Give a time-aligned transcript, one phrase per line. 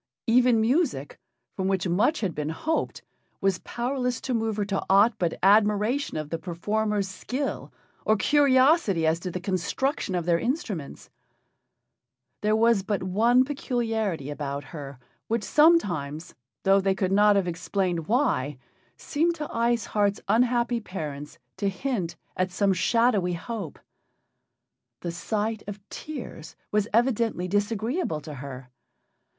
[0.25, 1.19] Even music,
[1.55, 3.03] from which much had been hoped,
[3.39, 7.71] was powerless to move her to aught but admiration of the performers' skill
[8.03, 11.11] or curiosity as to the construction of their instruments.
[12.41, 16.33] There was but one peculiarity about her, which sometimes,
[16.63, 18.57] though they could not have explained why,
[18.97, 23.77] seemed to Ice Heart's unhappy parents to hint at some shadowy hope.
[25.01, 28.71] The sight of tears was evidently disagreeable to her.